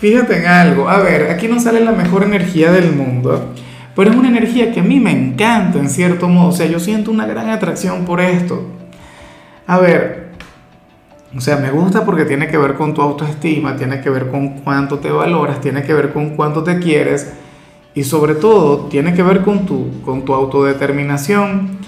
Fíjate 0.00 0.38
en 0.38 0.46
algo, 0.46 0.88
a 0.88 0.98
ver, 0.98 1.30
aquí 1.30 1.48
no 1.48 1.58
sale 1.58 1.80
la 1.80 1.92
mejor 1.92 2.22
energía 2.22 2.70
del 2.70 2.92
mundo, 2.92 3.54
pero 3.94 4.10
es 4.10 4.16
una 4.16 4.28
energía 4.28 4.70
que 4.70 4.80
a 4.80 4.82
mí 4.82 5.00
me 5.00 5.10
encanta 5.10 5.78
en 5.78 5.88
cierto 5.88 6.28
modo, 6.28 6.48
o 6.48 6.52
sea, 6.52 6.66
yo 6.66 6.78
siento 6.78 7.10
una 7.10 7.26
gran 7.26 7.48
atracción 7.48 8.04
por 8.04 8.20
esto. 8.20 8.62
A 9.66 9.78
ver, 9.78 10.32
o 11.34 11.40
sea, 11.40 11.56
me 11.56 11.70
gusta 11.70 12.04
porque 12.04 12.26
tiene 12.26 12.46
que 12.48 12.58
ver 12.58 12.74
con 12.74 12.92
tu 12.92 13.00
autoestima, 13.00 13.76
tiene 13.76 14.02
que 14.02 14.10
ver 14.10 14.30
con 14.30 14.60
cuánto 14.60 14.98
te 14.98 15.10
valoras, 15.10 15.62
tiene 15.62 15.82
que 15.82 15.94
ver 15.94 16.12
con 16.12 16.36
cuánto 16.36 16.62
te 16.62 16.78
quieres 16.78 17.32
y 17.94 18.04
sobre 18.04 18.34
todo 18.34 18.86
tiene 18.88 19.14
que 19.14 19.22
ver 19.22 19.40
con 19.40 19.64
tu, 19.64 20.02
con 20.02 20.26
tu 20.26 20.34
autodeterminación. 20.34 21.78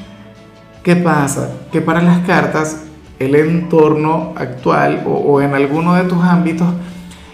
¿Qué 0.82 0.96
pasa? 0.96 1.50
Que 1.70 1.82
para 1.82 2.00
las 2.00 2.20
cartas 2.20 2.84
el 3.18 3.34
entorno 3.34 4.32
actual 4.34 5.02
o, 5.06 5.10
o 5.10 5.42
en 5.42 5.54
alguno 5.54 5.94
de 5.94 6.04
tus 6.04 6.22
ámbitos 6.24 6.68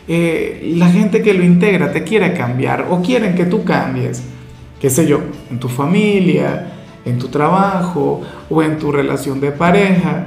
eh, 0.07 0.75
la 0.77 0.89
gente 0.89 1.23
que 1.23 1.33
lo 1.33 1.43
integra 1.43 1.91
te 1.91 2.05
quiere 2.05 2.35
cambiar 2.35 2.87
o 2.91 3.01
quieren 3.01 3.35
que 3.35 3.47
tú 3.47 3.65
cambies, 3.65 4.23
qué 4.81 4.91
sé 4.91 5.07
yo, 5.07 5.21
en 5.51 5.59
tu 5.59 5.69
familia, 5.69 6.73
en 7.05 7.19
tu 7.19 7.29
trabajo 7.29 8.21
o 8.51 8.63
en 8.63 8.79
tu 8.79 8.93
relación 8.93 9.41
de 9.41 9.51
pareja. 9.53 10.27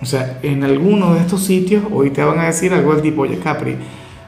O 0.00 0.06
sea, 0.06 0.38
en 0.42 0.64
alguno 0.64 1.12
de 1.14 1.20
estos 1.20 1.42
sitios 1.42 1.84
hoy 1.92 2.10
te 2.10 2.24
van 2.24 2.38
a 2.38 2.46
decir 2.46 2.72
algo 2.72 2.94
del 2.94 3.02
tipo, 3.02 3.22
oye 3.22 3.38
Capri, 3.38 3.76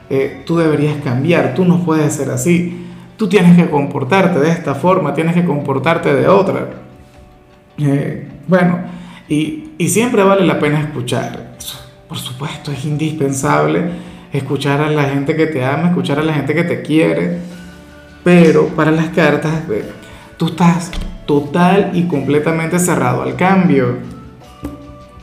eh, 0.09 0.43
tú 0.45 0.57
deberías 0.57 0.97
cambiar, 1.03 1.55
tú 1.55 1.65
no 1.65 1.83
puedes 1.83 2.13
ser 2.13 2.29
así, 2.29 2.85
tú 3.17 3.27
tienes 3.27 3.55
que 3.55 3.67
comportarte 3.71 4.39
de 4.39 4.51
esta 4.51 4.75
forma, 4.75 5.15
tienes 5.15 5.33
que 5.33 5.45
comportarte 5.45 6.13
de 6.13 6.27
otra. 6.27 6.69
Eh, 7.79 8.27
bueno, 8.47 8.81
y, 9.27 9.71
y 9.79 9.89
siempre 9.89 10.21
vale 10.21 10.45
la 10.45 10.59
pena 10.59 10.79
escuchar, 10.79 11.55
por 12.07 12.19
supuesto, 12.19 12.71
es 12.71 12.85
indispensable 12.85 14.12
escuchar 14.33 14.81
a 14.81 14.89
la 14.89 15.03
gente 15.03 15.35
que 15.35 15.45
te 15.45 15.63
ama, 15.63 15.89
escuchar 15.89 16.19
a 16.19 16.23
la 16.23 16.33
gente 16.33 16.53
que 16.53 16.63
te 16.63 16.81
quiere. 16.81 17.37
Pero 18.23 18.67
para 18.69 18.91
las 18.91 19.09
cartas, 19.09 19.63
tú 20.37 20.47
estás 20.47 20.91
total 21.25 21.91
y 21.93 22.03
completamente 22.07 22.79
cerrado 22.79 23.21
al 23.21 23.35
cambio. 23.35 23.97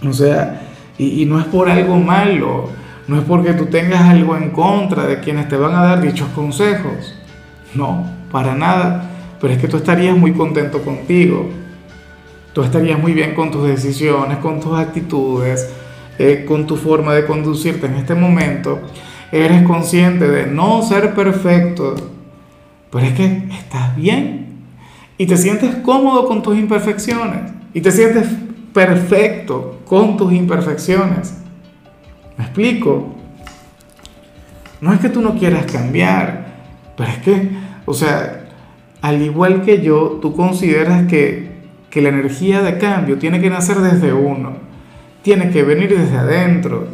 O 0.08 0.12
sea, 0.12 0.62
y, 0.96 1.24
no 1.26 1.38
es 1.40 1.46
por 1.46 1.68
algo 1.68 1.96
malo, 1.96 2.68
no 3.08 3.18
es 3.18 3.24
porque 3.24 3.54
tú 3.54 3.66
tengas 3.66 4.02
algo 4.02 4.36
en 4.36 4.50
contra 4.50 5.06
de 5.06 5.20
quienes 5.20 5.48
te 5.48 5.56
van 5.56 5.74
a 5.74 5.82
dar 5.82 6.00
dichos 6.00 6.28
consejos. 6.28 7.14
No, 7.74 8.06
para 8.30 8.54
nada. 8.54 9.10
Pero 9.40 9.54
es 9.54 9.58
que 9.58 9.68
tú 9.68 9.78
estarías 9.78 10.16
muy 10.16 10.32
contento 10.32 10.82
contigo. 10.82 11.48
Tú 12.52 12.62
estarías 12.62 12.98
muy 12.98 13.12
bien 13.12 13.34
con 13.34 13.50
tus 13.50 13.66
decisiones, 13.66 14.38
con 14.38 14.60
tus 14.60 14.78
actitudes, 14.78 15.72
eh, 16.22 16.44
con 16.44 16.66
tu 16.66 16.76
forma 16.76 17.14
de 17.14 17.24
conducirte 17.24 17.86
en 17.86 17.94
este 17.94 18.14
momento, 18.14 18.78
eres 19.32 19.62
consciente 19.62 20.28
de 20.28 20.46
no 20.46 20.82
ser 20.82 21.14
perfecto, 21.14 21.94
pero 22.92 23.06
es 23.06 23.14
que 23.14 23.44
estás 23.52 23.96
bien 23.96 24.48
y 25.16 25.24
te 25.24 25.38
sientes 25.38 25.76
cómodo 25.76 26.26
con 26.26 26.42
tus 26.42 26.58
imperfecciones 26.58 27.50
y 27.72 27.80
te 27.80 27.90
sientes 27.90 28.26
perfecto 28.74 29.80
con 29.86 30.18
tus 30.18 30.30
imperfecciones. 30.34 31.38
¿Me 32.36 32.44
explico? 32.44 33.14
No 34.82 34.92
es 34.92 35.00
que 35.00 35.08
tú 35.08 35.22
no 35.22 35.38
quieras 35.38 35.72
cambiar, 35.72 36.48
pero 36.98 37.08
es 37.08 37.18
que, 37.20 37.48
o 37.86 37.94
sea, 37.94 38.44
al 39.00 39.22
igual 39.22 39.62
que 39.62 39.80
yo, 39.80 40.18
tú 40.20 40.36
consideras 40.36 41.06
que, 41.06 41.50
que 41.88 42.02
la 42.02 42.10
energía 42.10 42.60
de 42.60 42.76
cambio 42.76 43.16
tiene 43.18 43.40
que 43.40 43.48
nacer 43.48 43.78
desde 43.78 44.12
uno 44.12 44.68
tiene 45.22 45.50
que 45.50 45.62
venir 45.62 45.96
desde 45.96 46.16
adentro. 46.16 46.86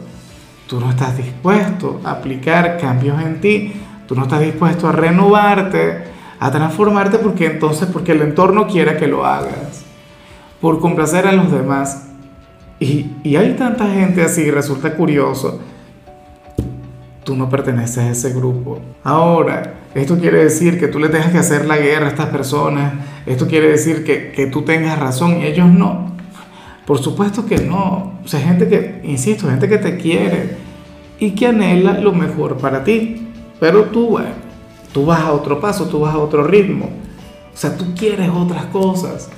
Tú 0.66 0.81
no 0.81 0.91
estás 0.91 1.16
dispuesto 1.16 2.00
a 2.04 2.12
aplicar 2.12 2.78
cambios 2.78 3.20
en 3.22 3.41
ti, 3.41 3.72
tú 4.06 4.14
no 4.14 4.22
estás 4.22 4.41
dispuesto 4.41 4.88
a 4.88 4.92
renovarte, 4.92 6.04
a 6.41 6.50
transformarte 6.50 7.19
porque 7.19 7.47
entonces, 7.47 7.88
porque 7.92 8.12
el 8.12 8.22
entorno 8.22 8.66
quiera 8.66 8.97
que 8.97 9.06
lo 9.06 9.25
hagas, 9.25 9.84
por 10.60 10.81
complacer 10.81 11.26
a 11.26 11.32
los 11.32 11.53
demás. 11.53 12.09
Y, 12.78 13.36
hay 13.36 13.54
tanta 13.54 13.86
gente 13.88 14.22
así, 14.22 14.50
resulta 14.50 14.94
curioso. 14.94 15.60
Tú 17.25 17.36
no 17.36 17.48
perteneces 17.48 17.98
a 17.98 18.10
ese 18.10 18.32
grupo. 18.32 18.81
Ahora, 19.03 19.75
esto 19.94 20.19
quiere 20.19 20.44
decir 20.44 20.78
que 20.78 20.88
tú 20.88 20.98
le 20.98 21.09
tengas 21.09 21.31
que 21.31 21.38
hacer 21.38 21.65
la 21.65 21.76
guerra 21.76 22.06
a 22.06 22.10
estas 22.10 22.28
personas. 22.28 22.92
Esto 23.25 23.47
quiere 23.47 23.69
decir 23.69 24.04
que, 24.04 24.31
que 24.31 24.47
tú 24.47 24.62
tengas 24.62 24.98
razón 24.98 25.41
y 25.41 25.47
ellos 25.47 25.69
no. 25.69 26.16
Por 26.86 26.98
supuesto 26.98 27.44
que 27.44 27.58
no. 27.58 28.20
O 28.24 28.28
sea, 28.28 28.41
gente 28.41 28.69
que, 28.69 29.00
insisto, 29.04 29.48
gente 29.48 29.69
que 29.69 29.78
te 29.78 29.97
quiere 29.97 30.56
y 31.19 31.32
que 31.32 31.48
anhela 31.48 31.98
lo 31.98 32.12
mejor 32.12 32.56
para 32.58 32.84
ti. 32.84 33.26
Pero 33.58 33.84
tú, 33.84 34.10
bueno, 34.10 34.30
tú 34.92 35.04
vas 35.04 35.20
a 35.20 35.32
otro 35.32 35.60
paso, 35.60 35.86
tú 35.86 36.00
vas 36.00 36.14
a 36.14 36.19
otro 36.19 36.44
ritmo. 36.44 36.86
O 37.52 37.56
sea, 37.56 37.76
tú 37.76 37.94
quieres 37.97 38.28
otras 38.28 38.66
cosas. 38.66 39.28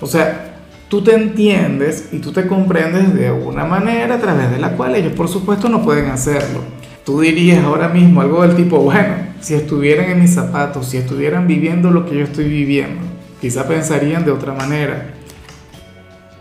O 0.00 0.06
sea, 0.06 0.56
tú 0.88 1.02
te 1.02 1.14
entiendes 1.14 2.10
y 2.12 2.18
tú 2.18 2.32
te 2.32 2.46
comprendes 2.46 3.14
de 3.14 3.30
una 3.30 3.64
manera 3.64 4.16
a 4.16 4.18
través 4.18 4.50
de 4.50 4.58
la 4.58 4.72
cual 4.72 4.94
ellos, 4.94 5.12
por 5.12 5.28
supuesto, 5.28 5.68
no 5.68 5.82
pueden 5.82 6.10
hacerlo. 6.10 6.60
Tú 7.04 7.20
dirías 7.20 7.64
ahora 7.64 7.88
mismo 7.88 8.20
algo 8.20 8.42
del 8.42 8.54
tipo, 8.54 8.78
bueno, 8.78 9.14
si 9.40 9.54
estuvieran 9.54 10.10
en 10.10 10.20
mis 10.20 10.34
zapatos, 10.34 10.86
si 10.86 10.98
estuvieran 10.98 11.46
viviendo 11.46 11.90
lo 11.90 12.04
que 12.04 12.16
yo 12.16 12.24
estoy 12.24 12.48
viviendo, 12.48 13.00
quizá 13.40 13.66
pensarían 13.66 14.24
de 14.24 14.32
otra 14.32 14.52
manera. 14.52 15.14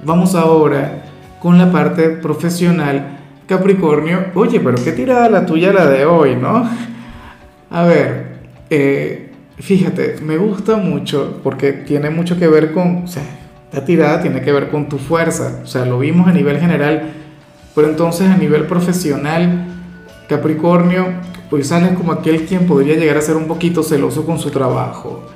Vamos 0.03 0.33
ahora 0.33 1.03
con 1.39 1.59
la 1.59 1.71
parte 1.71 2.09
profesional. 2.09 3.19
Capricornio, 3.45 4.27
oye, 4.33 4.59
pero 4.59 4.81
qué 4.83 4.93
tirada 4.93 5.29
la 5.29 5.45
tuya 5.45 5.71
la 5.71 5.85
de 5.85 6.05
hoy, 6.05 6.35
¿no? 6.35 6.67
A 7.69 7.83
ver, 7.83 8.39
eh, 8.69 9.31
fíjate, 9.57 10.15
me 10.23 10.37
gusta 10.37 10.77
mucho 10.77 11.39
porque 11.43 11.73
tiene 11.73 12.09
mucho 12.09 12.39
que 12.39 12.47
ver 12.47 12.71
con, 12.73 13.03
o 13.03 13.07
sea, 13.07 13.23
esta 13.71 13.85
tirada 13.85 14.21
tiene 14.21 14.41
que 14.41 14.51
ver 14.51 14.69
con 14.69 14.89
tu 14.89 14.97
fuerza, 14.97 15.59
o 15.63 15.67
sea, 15.67 15.85
lo 15.85 15.99
vimos 15.99 16.27
a 16.27 16.31
nivel 16.31 16.59
general, 16.59 17.11
pero 17.75 17.87
entonces 17.87 18.27
a 18.27 18.37
nivel 18.37 18.65
profesional, 18.65 19.67
Capricornio, 20.27 21.07
pues 21.49 21.67
sales 21.67 21.91
como 21.91 22.11
aquel 22.13 22.45
quien 22.45 22.65
podría 22.65 22.95
llegar 22.95 23.17
a 23.17 23.21
ser 23.21 23.35
un 23.35 23.47
poquito 23.47 23.83
celoso 23.83 24.25
con 24.25 24.39
su 24.39 24.49
trabajo. 24.49 25.27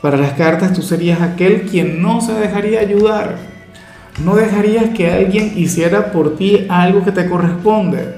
Para 0.00 0.16
las 0.16 0.34
cartas 0.34 0.72
tú 0.72 0.82
serías 0.82 1.20
aquel 1.22 1.62
quien 1.62 2.00
no 2.00 2.20
se 2.20 2.34
dejaría 2.34 2.80
ayudar 2.80 3.55
no 4.24 4.34
dejarías 4.34 4.90
que 4.90 5.10
alguien 5.10 5.52
hiciera 5.56 6.12
por 6.12 6.36
ti 6.36 6.66
algo 6.68 7.04
que 7.04 7.12
te 7.12 7.28
corresponde. 7.28 8.14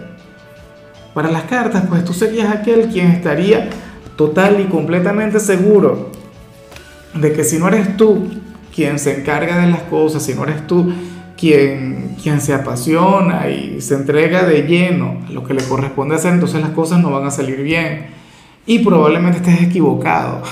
Para 1.14 1.30
las 1.30 1.44
cartas, 1.44 1.84
pues 1.88 2.04
tú 2.04 2.12
serías 2.12 2.54
aquel 2.54 2.88
quien 2.88 3.08
estaría 3.08 3.70
total 4.16 4.60
y 4.60 4.64
completamente 4.64 5.40
seguro 5.40 6.10
de 7.14 7.32
que 7.32 7.44
si 7.44 7.58
no 7.58 7.68
eres 7.68 7.96
tú 7.96 8.28
quien 8.74 8.98
se 8.98 9.18
encarga 9.18 9.58
de 9.58 9.70
las 9.70 9.82
cosas, 9.82 10.22
si 10.22 10.34
no 10.34 10.44
eres 10.44 10.66
tú 10.66 10.92
quien, 11.36 12.16
quien 12.22 12.40
se 12.40 12.54
apasiona 12.54 13.48
y 13.48 13.80
se 13.80 13.94
entrega 13.94 14.44
de 14.44 14.62
lleno 14.62 15.22
a 15.26 15.32
lo 15.32 15.42
que 15.44 15.54
le 15.54 15.62
corresponde 15.64 16.14
hacer, 16.14 16.34
entonces 16.34 16.60
las 16.60 16.70
cosas 16.70 17.00
no 17.00 17.10
van 17.10 17.26
a 17.26 17.30
salir 17.30 17.62
bien. 17.62 18.06
Y 18.66 18.80
probablemente 18.80 19.38
estés 19.38 19.62
equivocado. 19.62 20.42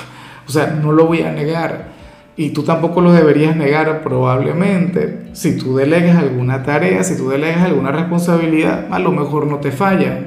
O 0.49 0.50
sea, 0.50 0.69
no 0.69 0.93
lo 0.93 1.06
voy 1.06 1.23
a 1.23 1.32
negar. 1.32 1.96
Y 2.37 2.50
tú 2.50 2.65
tampoco 2.65 3.00
lo 3.00 3.12
deberías 3.12 3.56
negar 3.56 4.03
probablemente. 4.03 5.29
Si 5.33 5.56
tú 5.56 5.77
delegas 5.77 6.19
alguna 6.19 6.62
tarea, 6.62 7.03
si 7.03 7.17
tú 7.17 7.31
delegas 7.31 7.62
alguna 7.62 7.93
responsabilidad, 7.93 8.88
a 8.91 8.99
lo 8.99 9.11
mejor 9.11 9.47
no 9.47 9.56
te 9.59 9.73
falla. 9.73 10.19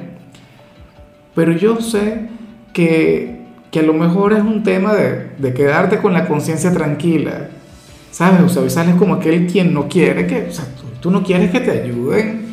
Pero 1.34 1.52
yo 1.52 1.80
sé 1.80 2.28
que, 2.72 3.42
que 3.70 3.80
a 3.80 3.84
lo 3.84 3.94
mejor 3.94 4.32
es 4.32 4.42
un 4.42 4.64
tema 4.64 4.92
de, 4.94 5.30
de 5.38 5.54
quedarte 5.54 5.98
con 5.98 6.12
la 6.12 6.26
conciencia 6.26 6.72
tranquila. 6.72 7.48
¿Sabes? 8.10 8.40
O 8.40 8.48
sea, 8.48 8.62
hoy 8.62 8.70
sales 8.70 8.96
como 8.96 9.14
aquel 9.14 9.46
quien 9.46 9.72
no 9.72 9.88
quiere 9.88 10.26
que, 10.26 10.48
o 10.48 10.52
sea, 10.52 10.64
tú, 10.64 10.86
tú 11.00 11.10
no 11.12 11.22
quieres 11.22 11.52
que 11.52 11.60
te 11.60 11.70
ayuden. 11.70 12.46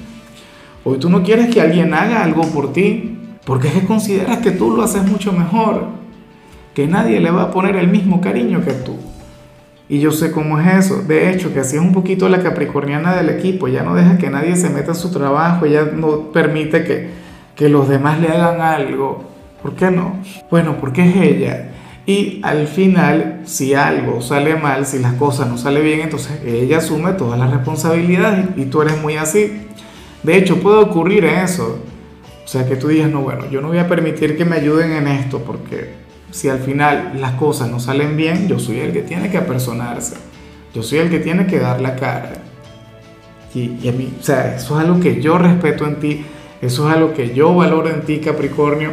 Hoy 0.83 0.99
tú 0.99 1.09
no 1.09 1.23
quieres 1.23 1.53
que 1.53 1.61
alguien 1.61 1.95
haga 1.95 2.23
algo 2.23 2.43
por 2.43 2.73
ti. 2.73 3.17
Porque 3.43 3.69
es 3.69 3.73
que 3.73 3.85
consideras 3.85 4.37
que 4.39 4.51
tú 4.51 4.75
lo 4.75 4.83
haces 4.83 5.03
mucho 5.03 5.31
mejor. 5.33 5.87
Que 6.75 6.85
nadie 6.85 7.19
le 7.19 7.31
va 7.31 7.43
a 7.43 7.51
poner 7.51 7.75
el 7.75 7.87
mismo 7.87 8.21
cariño 8.21 8.63
que 8.63 8.73
tú. 8.73 8.95
Y 9.89 9.99
yo 9.99 10.11
sé 10.11 10.31
cómo 10.31 10.59
es 10.59 10.85
eso. 10.85 11.01
De 11.01 11.29
hecho, 11.29 11.53
que 11.53 11.61
así 11.61 11.77
es 11.77 11.81
un 11.81 11.93
poquito 11.93 12.27
la 12.27 12.43
capricorniana 12.43 13.15
del 13.15 13.29
equipo. 13.29 13.67
Ya 13.67 13.83
no 13.83 13.95
deja 13.95 14.17
que 14.17 14.29
nadie 14.29 14.55
se 14.55 14.69
meta 14.69 14.91
en 14.91 14.95
su 14.95 15.11
trabajo. 15.11 15.65
Ella 15.65 15.89
no 15.93 16.31
permite 16.31 16.83
que, 16.83 17.09
que 17.55 17.69
los 17.69 17.87
demás 17.87 18.19
le 18.19 18.27
hagan 18.27 18.59
algo. 18.59 19.23
¿Por 19.61 19.75
qué 19.75 19.89
no? 19.89 20.19
Bueno, 20.51 20.77
porque 20.79 21.03
es 21.03 21.15
ella. 21.15 21.71
Y 22.05 22.39
al 22.43 22.67
final, 22.67 23.41
si 23.45 23.73
algo 23.73 24.21
sale 24.21 24.55
mal, 24.55 24.85
si 24.85 24.99
las 24.99 25.13
cosas 25.13 25.49
no 25.49 25.57
salen 25.57 25.83
bien, 25.83 25.99
entonces 26.01 26.39
ella 26.45 26.77
asume 26.77 27.11
todas 27.13 27.37
las 27.37 27.51
responsabilidades 27.51 28.47
y 28.55 28.65
tú 28.65 28.81
eres 28.81 29.01
muy 29.01 29.17
así. 29.17 29.67
De 30.23 30.37
hecho, 30.37 30.61
puede 30.61 30.77
ocurrir 30.77 31.25
eso. 31.25 31.79
O 32.45 32.47
sea, 32.47 32.65
que 32.65 32.77
tú 32.77 32.87
digas, 32.87 33.09
no, 33.11 33.21
bueno, 33.21 33.49
yo 33.49 33.59
no 33.59 33.67
voy 33.67 33.77
a 33.77 33.89
permitir 33.89 34.37
que 34.37 34.45
me 34.45 34.55
ayuden 34.55 34.93
en 34.93 35.07
esto 35.07 35.39
porque 35.39 36.06
si 36.31 36.49
al 36.49 36.59
final 36.59 37.13
las 37.19 37.33
cosas 37.33 37.69
no 37.69 37.79
salen 37.79 38.17
bien, 38.17 38.47
yo 38.47 38.59
soy 38.59 38.79
el 38.79 38.91
que 38.91 39.01
tiene 39.01 39.29
que 39.29 39.37
apersonarse. 39.37 40.15
Yo 40.73 40.83
soy 40.83 40.99
el 40.99 41.09
que 41.09 41.19
tiene 41.19 41.47
que 41.47 41.59
dar 41.59 41.81
la 41.81 41.95
cara. 41.95 42.33
Y, 43.53 43.87
a 43.87 43.91
mí, 43.91 44.13
o 44.19 44.23
sea, 44.23 44.55
eso 44.55 44.79
es 44.79 44.85
algo 44.85 44.99
que 44.99 45.21
yo 45.21 45.37
respeto 45.37 45.85
en 45.87 45.95
ti, 45.95 46.25
eso 46.61 46.87
es 46.87 46.95
algo 46.95 47.13
que 47.13 47.33
yo 47.33 47.55
valoro 47.55 47.89
en 47.89 48.01
ti, 48.01 48.19
Capricornio 48.19 48.91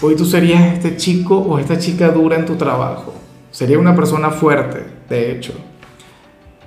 hoy 0.00 0.14
tú 0.14 0.24
serías 0.24 0.74
este 0.74 0.96
chico 0.96 1.38
o 1.38 1.58
esta 1.58 1.78
chica 1.78 2.08
dura 2.08 2.36
en 2.36 2.46
tu 2.46 2.56
trabajo. 2.56 3.14
Sería 3.50 3.78
una 3.78 3.94
persona 3.94 4.30
fuerte, 4.30 4.84
de 5.08 5.32
hecho. 5.32 5.54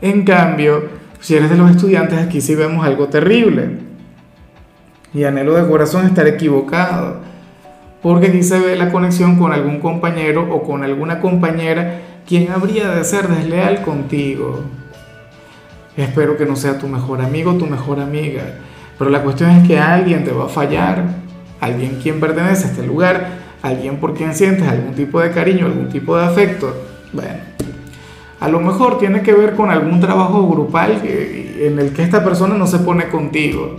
En 0.01 0.23
cambio, 0.23 0.83
si 1.19 1.35
eres 1.35 1.49
de 1.49 1.57
los 1.57 1.69
estudiantes, 1.71 2.19
aquí 2.19 2.41
sí 2.41 2.55
vemos 2.55 2.85
algo 2.85 3.07
terrible. 3.07 3.77
Y 5.13 5.23
anhelo 5.23 5.55
de 5.55 5.67
corazón 5.67 6.05
estar 6.05 6.27
equivocado. 6.27 7.19
Porque 8.01 8.27
aquí 8.27 8.43
se 8.43 8.59
ve 8.59 8.75
la 8.75 8.91
conexión 8.91 9.37
con 9.37 9.53
algún 9.53 9.79
compañero 9.79 10.47
o 10.51 10.63
con 10.63 10.83
alguna 10.83 11.19
compañera 11.19 12.01
quien 12.27 12.51
habría 12.51 12.89
de 12.89 13.03
ser 13.03 13.27
desleal 13.27 13.83
contigo. 13.83 14.61
Espero 15.97 16.37
que 16.37 16.45
no 16.45 16.55
sea 16.55 16.79
tu 16.79 16.87
mejor 16.87 17.21
amigo 17.21 17.51
o 17.51 17.57
tu 17.57 17.67
mejor 17.67 17.99
amiga. 17.99 18.43
Pero 18.97 19.11
la 19.11 19.21
cuestión 19.21 19.51
es 19.51 19.67
que 19.67 19.77
alguien 19.77 20.23
te 20.23 20.31
va 20.31 20.45
a 20.45 20.49
fallar 20.49 21.21
alguien 21.61 21.99
quien 22.01 22.19
pertenece 22.19 22.65
a 22.65 22.71
este 22.71 22.85
lugar, 22.85 23.29
alguien 23.61 23.97
por 23.97 24.15
quien 24.15 24.33
sientes 24.33 24.67
algún 24.67 24.93
tipo 24.95 25.21
de 25.21 25.31
cariño, 25.31 25.67
algún 25.67 25.87
tipo 25.87 26.17
de 26.17 26.25
afecto, 26.25 26.75
bueno, 27.13 27.39
a 28.39 28.49
lo 28.49 28.59
mejor 28.59 28.97
tiene 28.97 29.21
que 29.21 29.33
ver 29.33 29.53
con 29.53 29.69
algún 29.69 30.01
trabajo 30.01 30.49
grupal 30.49 30.99
en 31.03 31.77
el 31.77 31.93
que 31.93 32.01
esta 32.01 32.23
persona 32.23 32.55
no 32.55 32.65
se 32.65 32.79
pone 32.79 33.07
contigo, 33.07 33.77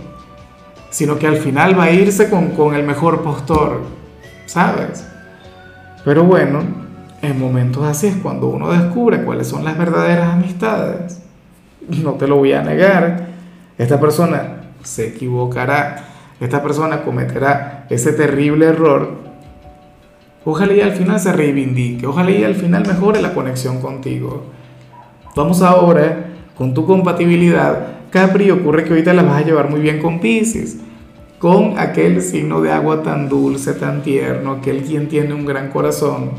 sino 0.89 1.19
que 1.19 1.27
al 1.27 1.35
final 1.35 1.77
va 1.77 1.85
a 1.85 1.91
irse 1.91 2.29
con, 2.29 2.51
con 2.51 2.73
el 2.73 2.83
mejor 2.83 3.21
postor, 3.21 3.81
¿sabes? 4.53 5.07
Pero 6.05 6.23
bueno, 6.23 6.61
en 7.21 7.39
momentos 7.39 7.83
así 7.83 8.07
es 8.07 8.17
cuando 8.17 8.47
uno 8.47 8.71
descubre 8.71 9.23
cuáles 9.23 9.47
son 9.47 9.63
las 9.63 9.77
verdaderas 9.77 10.29
amistades. 10.29 11.21
No 12.03 12.13
te 12.13 12.27
lo 12.27 12.37
voy 12.37 12.53
a 12.53 12.61
negar, 12.61 13.27
esta 13.77 13.99
persona 13.99 14.61
se 14.83 15.07
equivocará 15.07 16.13
esta 16.43 16.61
persona 16.61 17.03
cometerá 17.03 17.85
ese 17.89 18.11
terrible 18.11 18.65
error, 18.65 19.11
ojalá 20.43 20.73
y 20.73 20.81
al 20.81 20.91
final 20.91 21.17
se 21.17 21.31
reivindique, 21.31 22.05
ojalá 22.05 22.31
y 22.31 22.43
al 22.43 22.55
final 22.55 22.85
mejore 22.85 23.21
la 23.21 23.33
conexión 23.33 23.79
contigo. 23.79 24.43
Vamos 25.37 25.61
ahora 25.61 26.31
con 26.57 26.73
tu 26.73 26.85
compatibilidad. 26.85 27.93
Capri, 28.09 28.51
ocurre 28.51 28.83
que 28.83 28.89
ahorita 28.89 29.13
la 29.13 29.23
vas 29.23 29.41
a 29.41 29.45
llevar 29.45 29.69
muy 29.69 29.79
bien 29.79 30.01
con 30.01 30.19
Pisces, 30.19 30.79
con 31.43 31.77
aquel 31.77 32.21
signo 32.21 32.61
de 32.61 32.71
agua 32.71 33.03
tan 33.03 33.27
dulce, 33.27 33.73
tan 33.73 34.01
tierno, 34.01 34.53
aquel 34.53 34.81
quien 34.83 35.09
tiene 35.09 35.33
un 35.33 35.45
gran 35.45 35.71
corazón. 35.71 36.31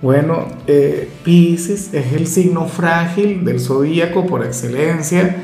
Bueno, 0.00 0.46
eh, 0.66 1.06
Pisces 1.22 1.92
es 1.92 2.14
el 2.14 2.26
signo 2.26 2.66
frágil 2.66 3.44
del 3.44 3.60
zodíaco 3.60 4.26
por 4.26 4.42
excelencia. 4.42 5.36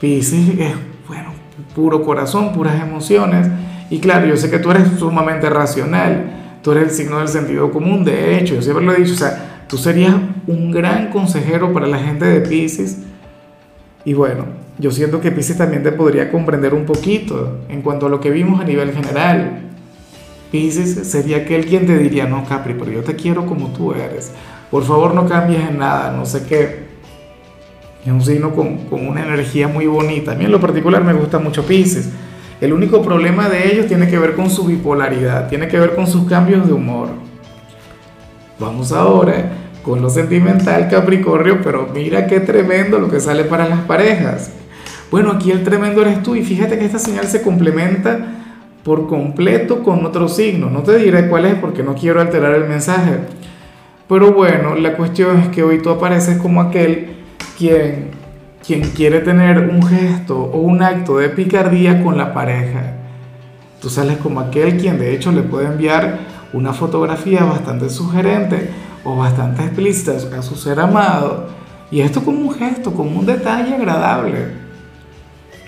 Pisces 0.00 0.58
es, 0.58 0.72
bueno, 1.06 1.30
puro 1.72 2.02
corazón, 2.02 2.52
puras 2.52 2.82
emociones. 2.82 3.46
Y 3.90 4.00
claro, 4.00 4.26
yo 4.26 4.36
sé 4.36 4.50
que 4.50 4.58
tú 4.58 4.72
eres 4.72 4.88
sumamente 4.98 5.48
racional, 5.48 6.58
tú 6.64 6.72
eres 6.72 6.88
el 6.88 6.90
signo 6.90 7.20
del 7.20 7.28
sentido 7.28 7.70
común, 7.70 8.04
de 8.04 8.36
hecho, 8.36 8.56
yo 8.56 8.62
siempre 8.62 8.84
lo 8.84 8.92
he 8.92 8.96
dicho, 8.96 9.14
o 9.14 9.18
sea, 9.18 9.66
tú 9.68 9.78
serías 9.78 10.16
un 10.48 10.72
gran 10.72 11.10
consejero 11.10 11.72
para 11.72 11.86
la 11.86 12.00
gente 12.00 12.24
de 12.24 12.40
Pisces. 12.40 13.02
Y 14.04 14.14
bueno, 14.14 14.46
yo 14.80 14.90
siento 14.90 15.20
que 15.20 15.30
Pisces 15.30 15.58
también 15.58 15.82
te 15.82 15.92
podría 15.92 16.30
comprender 16.30 16.72
un 16.72 16.86
poquito 16.86 17.58
en 17.68 17.82
cuanto 17.82 18.06
a 18.06 18.08
lo 18.08 18.18
que 18.20 18.30
vimos 18.30 18.60
a 18.60 18.64
nivel 18.64 18.92
general. 18.92 19.60
Pisces 20.50 21.06
sería 21.06 21.38
aquel 21.38 21.66
quien 21.66 21.86
te 21.86 21.98
diría, 21.98 22.26
no, 22.26 22.44
Capri, 22.46 22.74
pero 22.74 22.90
yo 22.90 23.02
te 23.02 23.14
quiero 23.14 23.44
como 23.44 23.68
tú 23.68 23.92
eres. 23.92 24.32
Por 24.70 24.84
favor, 24.84 25.14
no 25.14 25.28
cambies 25.28 25.68
en 25.68 25.78
nada, 25.78 26.12
no 26.12 26.24
sé 26.24 26.44
qué. 26.48 26.90
Es 28.04 28.10
un 28.10 28.22
signo 28.22 28.54
con, 28.54 28.86
con, 28.86 29.06
una 29.06 29.22
energía 29.22 29.68
muy 29.68 29.86
bonita. 29.86 30.32
A 30.32 30.34
mí 30.34 30.46
en 30.46 30.50
lo 30.50 30.60
particular 30.60 31.04
me 31.04 31.12
gusta 31.12 31.38
mucho 31.38 31.64
Pisces. 31.66 32.08
El 32.60 32.72
único 32.72 33.02
problema 33.02 33.48
de 33.48 33.72
ellos 33.72 33.86
tiene 33.86 34.08
que 34.08 34.18
ver 34.18 34.34
con 34.34 34.48
su 34.48 34.64
bipolaridad, 34.64 35.48
tiene 35.48 35.68
que 35.68 35.78
ver 35.78 35.94
con 35.94 36.06
sus 36.06 36.26
cambios 36.26 36.66
de 36.66 36.72
humor. 36.72 37.08
Vamos 38.58 38.92
ahora 38.92 39.52
con 39.82 40.00
lo 40.02 40.10
sentimental 40.10 40.88
Capricornio, 40.88 41.60
pero 41.62 41.88
mira 41.94 42.26
qué 42.26 42.40
tremendo 42.40 42.98
lo 42.98 43.10
que 43.10 43.20
sale 43.20 43.44
para 43.44 43.68
las 43.68 43.80
parejas. 43.80 44.52
Bueno, 45.10 45.32
aquí 45.32 45.50
el 45.50 45.64
tremendo 45.64 46.02
eres 46.02 46.22
tú 46.22 46.36
y 46.36 46.44
fíjate 46.44 46.78
que 46.78 46.84
esta 46.84 47.00
señal 47.00 47.26
se 47.26 47.42
complementa 47.42 48.18
por 48.84 49.08
completo 49.08 49.82
con 49.82 50.06
otro 50.06 50.28
signo. 50.28 50.70
No 50.70 50.82
te 50.82 50.98
diré 50.98 51.28
cuál 51.28 51.46
es 51.46 51.56
porque 51.56 51.82
no 51.82 51.94
quiero 51.94 52.20
alterar 52.20 52.54
el 52.54 52.68
mensaje. 52.68 53.18
Pero 54.08 54.32
bueno, 54.32 54.76
la 54.76 54.96
cuestión 54.96 55.38
es 55.40 55.48
que 55.48 55.64
hoy 55.64 55.82
tú 55.82 55.90
apareces 55.90 56.38
como 56.38 56.60
aquel 56.60 57.16
quien, 57.58 58.10
quien 58.64 58.82
quiere 58.90 59.20
tener 59.20 59.68
un 59.68 59.82
gesto 59.82 60.38
o 60.38 60.58
un 60.58 60.82
acto 60.82 61.18
de 61.18 61.28
picardía 61.28 62.02
con 62.02 62.16
la 62.16 62.32
pareja. 62.32 62.94
Tú 63.80 63.90
sales 63.90 64.18
como 64.18 64.40
aquel 64.40 64.78
quien 64.78 64.98
de 64.98 65.14
hecho 65.14 65.32
le 65.32 65.42
puede 65.42 65.66
enviar 65.66 66.18
una 66.52 66.72
fotografía 66.72 67.44
bastante 67.44 67.88
sugerente 67.88 68.70
o 69.04 69.16
bastante 69.16 69.62
explícita 69.62 70.12
a 70.38 70.42
su 70.42 70.54
ser 70.54 70.78
amado. 70.78 71.48
Y 71.90 72.00
esto 72.00 72.22
como 72.22 72.38
un 72.38 72.54
gesto, 72.54 72.92
como 72.92 73.18
un 73.18 73.26
detalle 73.26 73.74
agradable. 73.74 74.69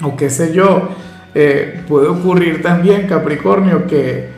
O 0.01 0.17
qué 0.17 0.31
sé 0.31 0.55
yo, 0.55 0.89
eh, 1.35 1.83
puede 1.89 2.09
ocurrir 2.09 2.63
también, 2.63 3.07
Capricornio, 3.07 3.87
que, 3.87 4.31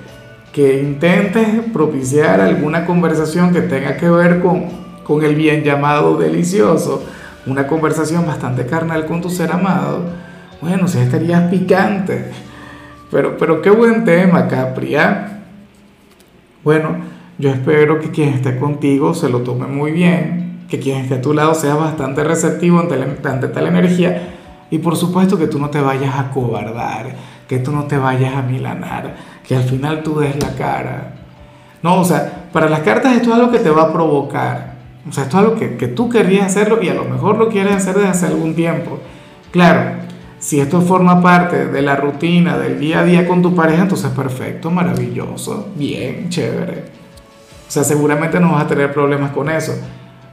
que 0.52 0.80
intentes 0.80 1.46
propiciar 1.72 2.40
alguna 2.40 2.86
conversación 2.86 3.52
que 3.52 3.60
tenga 3.62 3.96
que 3.96 4.08
ver 4.08 4.40
con, 4.40 4.66
con 5.04 5.22
el 5.24 5.34
bien 5.34 5.62
llamado 5.62 6.16
delicioso 6.16 7.04
una 7.46 7.66
conversación 7.66 8.26
bastante 8.26 8.66
carnal 8.66 9.06
con 9.06 9.20
tu 9.20 9.28
ser 9.28 9.52
amado, 9.52 10.00
bueno, 10.60 10.88
si 10.88 10.98
estarías 10.98 11.50
picante. 11.50 12.30
Pero, 13.10 13.36
pero 13.36 13.60
qué 13.60 13.70
buen 13.70 14.04
tema, 14.04 14.48
Capri. 14.48 14.96
¿ah? 14.96 15.42
Bueno, 16.62 16.96
yo 17.38 17.50
espero 17.50 18.00
que 18.00 18.10
quien 18.10 18.30
esté 18.30 18.56
contigo 18.56 19.14
se 19.14 19.28
lo 19.28 19.40
tome 19.40 19.66
muy 19.66 19.92
bien, 19.92 20.64
que 20.68 20.78
quien 20.78 20.98
esté 21.02 21.16
a 21.16 21.20
tu 21.20 21.34
lado 21.34 21.54
sea 21.54 21.74
bastante 21.74 22.24
receptivo 22.24 22.80
ante, 22.80 22.94
ante 23.28 23.48
tal 23.48 23.66
energía 23.66 24.30
y 24.70 24.78
por 24.78 24.96
supuesto 24.96 25.38
que 25.38 25.46
tú 25.46 25.58
no 25.58 25.70
te 25.70 25.80
vayas 25.80 26.18
a 26.18 26.30
cobardar, 26.30 27.14
que 27.48 27.58
tú 27.58 27.72
no 27.72 27.84
te 27.84 27.98
vayas 27.98 28.34
a 28.34 28.42
milanar, 28.42 29.14
que 29.46 29.56
al 29.56 29.64
final 29.64 30.02
tú 30.02 30.18
des 30.18 30.42
la 30.42 30.54
cara. 30.54 31.14
No, 31.82 32.00
o 32.00 32.04
sea, 32.04 32.48
para 32.52 32.68
las 32.68 32.80
cartas 32.80 33.14
esto 33.14 33.30
es 33.30 33.34
algo 33.36 33.50
que 33.50 33.58
te 33.58 33.70
va 33.70 33.82
a 33.82 33.92
provocar. 33.92 34.74
O 35.08 35.12
sea, 35.12 35.24
esto 35.24 35.38
es 35.38 35.44
algo 35.44 35.56
que, 35.56 35.76
que 35.76 35.88
tú 35.88 36.08
querrías 36.08 36.46
hacerlo 36.46 36.82
y 36.82 36.88
a 36.88 36.94
lo 36.94 37.04
mejor 37.04 37.36
lo 37.36 37.48
quieres 37.48 37.76
hacer 37.76 37.94
desde 37.94 38.08
hace 38.08 38.26
algún 38.26 38.54
tiempo. 38.54 38.98
Claro, 39.50 39.98
si 40.38 40.60
esto 40.60 40.80
forma 40.82 41.22
parte 41.22 41.66
de 41.68 41.82
la 41.82 41.96
rutina 41.96 42.58
del 42.58 42.78
día 42.78 43.00
a 43.00 43.04
día 43.04 43.26
con 43.26 43.40
tu 43.40 43.54
pareja, 43.54 43.82
entonces 43.82 44.10
perfecto, 44.10 44.70
maravilloso, 44.70 45.68
bien, 45.74 46.28
chévere. 46.28 46.84
O 47.66 47.70
sea, 47.70 47.82
seguramente 47.82 48.38
no 48.40 48.52
vas 48.52 48.64
a 48.64 48.66
tener 48.66 48.92
problemas 48.92 49.30
con 49.32 49.48
eso. 49.48 49.72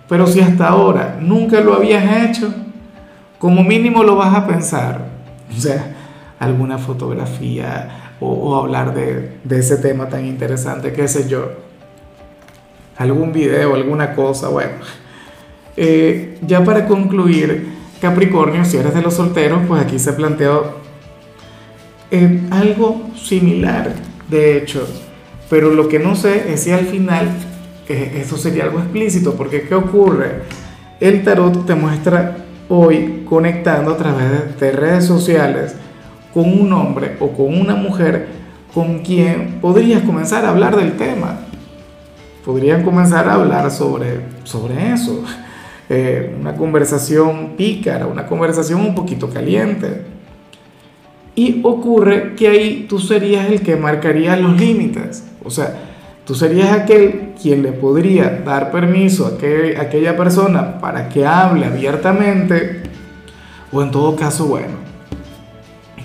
Pero 0.10 0.28
si 0.28 0.42
hasta 0.42 0.68
ahora 0.68 1.18
nunca 1.22 1.62
lo 1.62 1.76
habías 1.76 2.24
hecho, 2.24 2.54
como 3.42 3.64
mínimo 3.64 4.04
lo 4.04 4.16
vas 4.16 4.36
a 4.36 4.46
pensar. 4.46 5.08
O 5.50 5.60
sea, 5.60 5.96
alguna 6.40 6.78
fotografía 6.78 8.14
o, 8.20 8.56
hablar 8.56 8.94
de, 8.94 9.40
de 9.44 9.60
ese 9.60 9.78
tema 9.78 10.08
tan 10.10 10.28
interesante, 10.28 10.94
qué 10.94 11.08
sé 11.08 11.28
yo 11.28 11.50
algún 12.98 13.34
video, 13.34 13.74
alguna 13.74 14.14
cosa, 14.14 14.50
bueno. 14.50 14.74
Eh, 15.76 16.38
ya 16.46 16.64
para 16.64 16.86
concluir, 16.86 17.66
Capricornio, 18.00 18.64
si 18.64 18.78
eres 18.78 18.94
de 18.94 19.02
los 19.02 19.16
solteros, 19.16 19.62
pues 19.68 19.82
aquí 19.82 19.98
se 19.98 20.14
planteó 20.14 20.76
eh, 22.12 22.42
algo 22.52 23.10
similar, 23.16 23.92
de 24.30 24.58
hecho, 24.58 24.88
pero 25.50 25.72
lo 25.72 25.88
que 25.88 25.98
no 25.98 26.16
sé 26.16 26.54
es 26.54 26.62
si 26.62 26.72
al 26.72 26.86
final 26.86 27.28
eh, 27.90 28.22
eso 28.24 28.38
sería 28.38 28.66
algo 28.66 28.78
explícito, 28.78 29.34
porque 29.34 29.64
¿qué 29.64 29.74
ocurre? 29.74 30.44
El 31.00 31.24
tarot 31.24 31.66
te 31.66 31.74
muestra 31.74 32.38
hoy 32.70 33.21
conectando 33.32 33.92
a 33.92 33.98
través 33.98 34.60
de 34.60 34.72
redes 34.74 35.06
sociales 35.06 35.74
con 36.34 36.44
un 36.60 36.72
hombre 36.74 37.16
o 37.22 37.30
con 37.30 37.58
una 37.58 37.76
mujer 37.76 38.28
con 38.74 39.00
quien 39.00 39.62
podrías 39.62 40.04
comenzar 40.04 40.44
a 40.46 40.50
hablar 40.50 40.76
del 40.76 40.98
tema 40.98 41.40
podrían 42.46 42.84
comenzar 42.84 43.28
a 43.28 43.36
hablar 43.36 43.72
sobre, 43.72 44.22
sobre 44.44 44.94
eso. 44.94 45.24
Eh, 45.94 46.38
una 46.40 46.56
conversación 46.56 47.56
pícara, 47.58 48.08
una 48.08 48.26
conversación 48.26 48.80
un 48.80 48.96
poquito 48.96 49.30
caliente. 49.30 50.04
Y 51.36 51.60
ocurre 51.64 52.34
que 52.36 52.48
ahí 52.48 52.86
tú 52.88 52.98
serías 52.98 53.52
el 53.52 53.60
que 53.60 53.76
marcaría 53.76 54.38
los 54.38 54.58
límites. 54.58 55.26
O 55.44 55.50
sea, 55.50 55.82
tú 56.24 56.34
serías 56.34 56.72
aquel 56.72 57.34
quien 57.42 57.62
le 57.62 57.74
podría 57.74 58.42
dar 58.46 58.72
permiso 58.72 59.26
a, 59.26 59.32
a 59.32 59.82
aquella 59.82 60.16
persona 60.16 60.80
para 60.80 61.10
que 61.10 61.26
hable 61.26 61.66
abiertamente, 61.66 62.84
o 63.72 63.82
en 63.82 63.92
todo 63.92 64.16
caso, 64.16 64.46
bueno, 64.46 64.74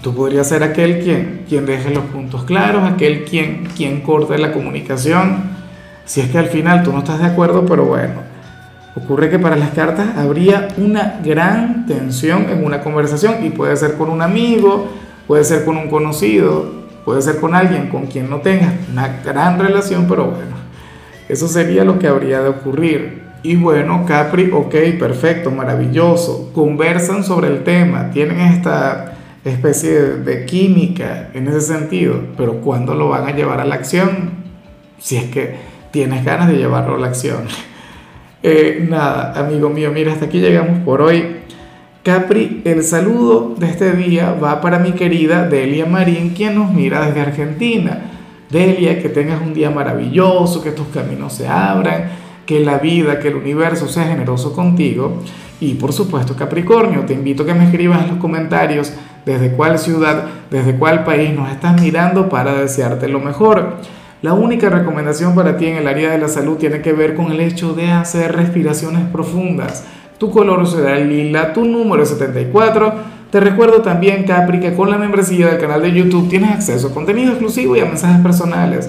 tú 0.03 0.15
podrías 0.15 0.49
ser 0.49 0.63
aquel 0.63 1.01
quien, 1.01 1.45
quien 1.49 1.67
deje 1.67 1.91
los 1.91 2.05
puntos 2.05 2.45
claros, 2.45 2.91
aquel 2.91 3.25
quien, 3.25 3.67
quien 3.77 4.01
corte 4.01 4.39
la 4.39 4.53
comunicación, 4.53 5.57
si 6.05 6.21
es 6.21 6.31
que 6.31 6.39
al 6.39 6.47
final 6.47 6.83
tú 6.83 6.93
no 6.93 6.99
estás 6.99 7.19
de 7.19 7.27
acuerdo, 7.27 7.67
pero 7.67 7.85
bueno, 7.85 8.15
ocurre 8.95 9.29
que 9.31 9.39
para 9.39 9.57
las 9.57 9.71
cartas 9.71 10.17
habría 10.17 10.69
una 10.77 11.21
gran 11.25 11.87
tensión 11.87 12.49
en 12.51 12.65
una 12.65 12.81
conversación 12.81 13.45
y 13.45 13.51
puede 13.51 13.77
ser 13.77 13.95
con 13.95 14.11
un 14.11 14.23
amigo, 14.23 14.89
puede 15.27 15.45
ser 15.45 15.65
con 15.65 15.77
un 15.77 15.89
conocido, 15.89 16.87
Puede 17.07 17.23
ser 17.23 17.39
con 17.39 17.55
alguien 17.55 17.89
con 17.89 18.07
quien 18.07 18.29
no 18.29 18.41
tengas 18.41 18.75
una 18.91 19.21
gran 19.25 19.61
relación, 19.61 20.07
pero 20.09 20.25
bueno, 20.25 20.57
eso 21.29 21.47
sería 21.47 21.85
lo 21.85 22.01
que 22.01 22.09
habría 22.09 22.43
de 22.43 22.49
ocurrir. 22.49 23.23
Y 23.47 23.55
bueno, 23.55 24.05
Capri, 24.05 24.51
ok, 24.53 24.75
perfecto, 24.99 25.53
maravilloso. 25.53 26.51
Conversan 26.53 27.23
sobre 27.23 27.47
el 27.47 27.63
tema, 27.63 28.11
tienen 28.11 28.41
esta 28.41 29.13
especie 29.45 29.93
de, 29.93 30.45
química 30.47 31.31
en 31.33 31.47
ese 31.47 31.61
sentido, 31.61 32.21
pero 32.37 32.55
¿cuándo 32.55 32.97
lo 32.97 33.11
van 33.11 33.29
a 33.29 33.37
llevar 33.37 33.61
a 33.61 33.65
la 33.65 33.77
acción? 33.77 34.31
Si 34.99 35.17
es 35.17 35.27
que 35.27 35.55
tienes 35.93 36.25
ganas 36.25 36.49
de 36.49 36.57
llevarlo 36.57 36.97
a 36.97 36.99
la 36.99 37.07
acción. 37.07 37.45
Eh, 38.43 38.87
nada, 38.89 39.33
amigo 39.41 39.71
mío, 39.71 39.91
mira, 39.93 40.13
hasta 40.13 40.27
aquí 40.27 40.39
llegamos 40.39 40.79
por 40.85 41.03
hoy. 41.03 41.39
Capri, 42.05 42.63
el 42.65 42.85
saludo 42.85 43.57
de 43.59 43.67
este 43.67 43.93
día 43.93 44.35
va 44.41 44.61
para 44.61 44.79
mi 44.79 44.93
querida 44.93 45.49
Delia 45.49 45.85
Marín, 45.85 46.31
quien 46.31 46.55
nos 46.55 46.71
mira 46.73 47.05
desde 47.07 47.23
Argentina. 47.23 48.03
Delia, 48.49 49.03
que 49.03 49.09
tengas 49.09 49.41
un 49.41 49.53
día 49.53 49.71
maravilloso, 49.71 50.63
que 50.63 50.71
tus 50.71 50.87
caminos 50.89 51.33
se 51.33 51.49
abran, 51.49 52.11
que 52.47 52.61
la 52.61 52.79
vida, 52.79 53.19
que 53.19 53.29
el 53.29 53.37
universo 53.37 53.89
sea 53.89 54.05
generoso 54.05 54.55
contigo. 54.55 55.19
Y 55.61 55.75
por 55.75 55.93
supuesto, 55.93 56.37
Capricornio, 56.37 57.03
te 57.03 57.15
invito 57.15 57.43
a 57.43 57.47
que 57.47 57.55
me 57.55 57.65
escribas 57.65 58.03
en 58.03 58.09
los 58.09 58.19
comentarios 58.19 58.93
desde 59.25 59.53
cuál 59.53 59.79
ciudad, 59.79 60.25
desde 60.51 60.77
cuál 60.77 61.05
país 61.05 61.35
nos 61.35 61.51
estás 61.51 61.81
mirando 61.81 62.29
para 62.29 62.55
desearte 62.55 63.09
lo 63.09 63.21
mejor. 63.21 63.77
La 64.23 64.33
única 64.33 64.71
recomendación 64.71 65.35
para 65.35 65.57
ti 65.57 65.67
en 65.67 65.77
el 65.77 65.89
área 65.89 66.11
de 66.11 66.19
la 66.19 66.29
salud 66.29 66.57
tiene 66.57 66.81
que 66.81 66.93
ver 66.93 67.15
con 67.15 67.33
el 67.33 67.41
hecho 67.41 67.75
de 67.75 67.91
hacer 67.91 68.35
respiraciones 68.35 69.05
profundas 69.11 69.85
tu 70.19 70.31
color 70.31 70.67
será 70.67 70.99
el 70.99 71.09
lila, 71.09 71.53
tu 71.53 71.65
número 71.65 72.03
es 72.03 72.09
74. 72.11 72.95
Te 73.31 73.41
recuerdo 73.41 73.83
también, 73.83 74.25
Capri, 74.25 74.61
que 74.61 74.75
con 74.75 74.91
la 74.91 74.97
membresía 74.97 75.49
del 75.49 75.59
canal 75.59 75.83
de 75.83 75.93
YouTube 75.93 76.29
tienes 76.29 76.53
acceso 76.53 76.89
a 76.89 76.95
contenido 76.95 77.33
exclusivo 77.33 77.77
y 77.77 77.81
a 77.81 77.85
mensajes 77.85 78.23
personales. 78.23 78.89